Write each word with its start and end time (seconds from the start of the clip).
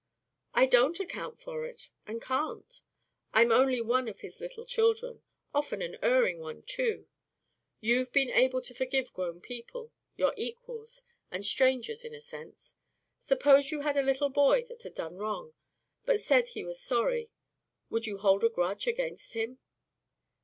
"I 0.55 0.65
don't 0.65 0.99
account 0.99 1.39
for 1.39 1.63
it 1.67 1.89
and 2.07 2.19
can't. 2.19 2.81
I'm 3.35 3.51
only 3.51 3.81
one 3.81 4.07
of 4.07 4.21
his 4.21 4.39
little 4.41 4.65
children; 4.65 5.21
often 5.53 5.79
an 5.83 5.97
erring 6.01 6.39
one, 6.39 6.63
too. 6.63 7.07
You've 7.81 8.11
been 8.11 8.31
able 8.31 8.61
to 8.63 8.73
forgive 8.73 9.13
grown 9.13 9.41
people, 9.41 9.91
your 10.17 10.33
equals, 10.35 11.03
and 11.29 11.45
strangers 11.45 12.03
in 12.03 12.15
a 12.15 12.19
sense. 12.19 12.73
Suppose 13.19 13.69
you 13.69 13.81
had 13.81 13.95
a 13.95 14.01
little 14.01 14.29
boy 14.29 14.63
that 14.69 14.81
had 14.81 14.95
done 14.95 15.17
wrong, 15.17 15.53
but 16.03 16.19
said 16.19 16.47
he 16.47 16.63
was 16.63 16.81
sorry, 16.81 17.29
would 17.91 18.07
you 18.07 18.17
hold 18.17 18.43
a 18.43 18.49
grudge 18.49 18.87
against 18.87 19.33
him?" 19.33 19.59